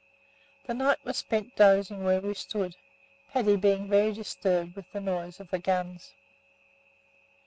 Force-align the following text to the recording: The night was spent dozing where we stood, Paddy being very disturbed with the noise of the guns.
The 0.65 0.73
night 0.73 0.97
was 1.05 1.17
spent 1.17 1.55
dozing 1.55 2.03
where 2.03 2.19
we 2.21 2.33
stood, 2.33 2.75
Paddy 3.31 3.55
being 3.55 3.87
very 3.87 4.11
disturbed 4.13 4.75
with 4.75 4.91
the 4.91 4.99
noise 4.99 5.39
of 5.39 5.51
the 5.51 5.59
guns. 5.59 6.15